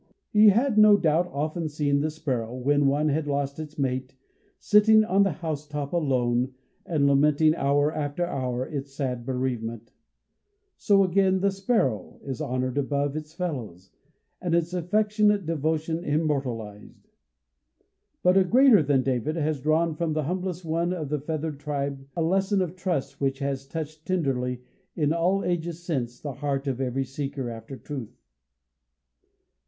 He 0.31 0.49
had, 0.49 0.79
no 0.79 0.97
doubt, 0.97 1.29
often 1.31 1.69
seen 1.69 1.99
the 1.99 2.09
sparrow, 2.09 2.55
when 2.55 2.87
one 2.87 3.09
had 3.09 3.27
lost 3.27 3.59
its 3.59 3.77
mate, 3.77 4.15
sitting 4.57 5.03
on 5.03 5.21
the 5.21 5.31
housetop 5.31 5.93
alone, 5.93 6.55
and 6.87 7.05
lamenting 7.05 7.53
hour 7.53 7.93
after 7.93 8.25
hour 8.25 8.65
its 8.65 8.91
sad 8.95 9.27
bereavement. 9.27 9.91
So 10.75 11.03
again 11.03 11.41
the 11.41 11.51
sparrow 11.51 12.19
is 12.23 12.41
honored 12.41 12.79
above 12.79 13.15
its 13.15 13.35
fellows, 13.35 13.91
and 14.41 14.55
its 14.55 14.73
affectionate 14.73 15.45
devotion 15.45 16.03
immortalized. 16.03 17.11
But 18.23 18.37
a 18.37 18.43
"Greater 18.43 18.81
than 18.81 19.03
David," 19.03 19.35
has 19.35 19.61
drawn 19.61 19.93
from 19.93 20.13
this 20.13 20.25
humblest 20.25 20.65
one 20.65 20.93
of 20.93 21.09
the 21.09 21.19
feathered 21.19 21.59
tribe, 21.59 22.07
a 22.15 22.23
lesson 22.23 22.63
of 22.63 22.75
trust 22.75 23.21
which 23.21 23.37
has 23.37 23.67
touched 23.67 24.07
tenderly, 24.07 24.61
in 24.95 25.13
all 25.13 25.43
ages 25.45 25.83
since, 25.83 26.19
the 26.19 26.33
heart 26.33 26.65
of 26.65 26.81
every 26.81 27.05
seeker 27.05 27.51
after 27.51 27.77
truth. 27.77 28.19